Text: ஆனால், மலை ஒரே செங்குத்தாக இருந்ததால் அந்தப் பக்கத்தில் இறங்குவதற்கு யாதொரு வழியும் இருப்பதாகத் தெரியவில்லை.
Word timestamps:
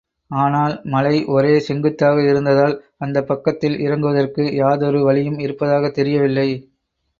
ஆனால், 0.31 0.81
மலை 0.85 1.25
ஒரே 1.25 1.59
செங்குத்தாக 1.59 2.23
இருந்ததால் 2.29 2.73
அந்தப் 2.97 3.27
பக்கத்தில் 3.27 3.77
இறங்குவதற்கு 3.79 4.53
யாதொரு 4.55 5.03
வழியும் 5.03 5.39
இருப்பதாகத் 5.39 5.93
தெரியவில்லை. 5.93 6.49